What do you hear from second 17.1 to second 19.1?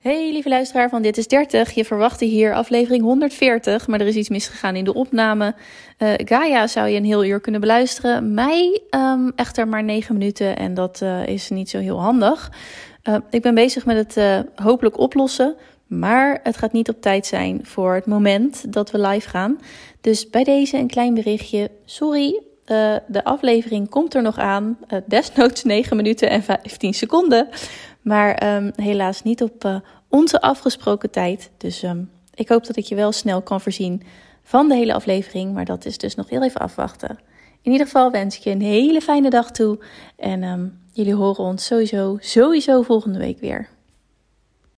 zijn voor het moment dat we